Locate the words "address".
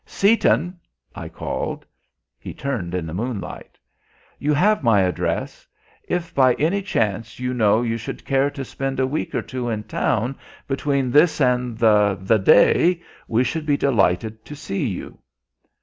5.01-5.67